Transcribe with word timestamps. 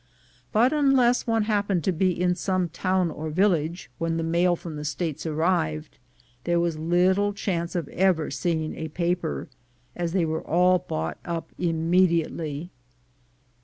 But 0.51 0.73
unless 0.73 1.27
one 1.27 1.43
happened 1.43 1.83
to 1.83 1.91
be 1.91 2.09
in 2.19 2.33
some 2.33 2.69
town 2.69 3.11
or 3.11 3.29
village 3.29 3.91
when 3.99 4.17
the 4.17 4.23
mail 4.23 4.55
from 4.55 4.75
the 4.75 4.83
States 4.83 5.27
arrived, 5.27 5.99
there 6.43 6.59
was 6.59 6.75
little 6.79 7.33
chance 7.33 7.75
of 7.75 7.87
ever 7.89 8.31
seeing 8.31 8.73
a 8.75 8.87
paper, 8.87 9.47
as 9.95 10.13
they 10.13 10.25
were 10.25 10.41
all 10.41 10.79
bought 10.79 11.19
up 11.23 11.51
immediately. 11.59 12.71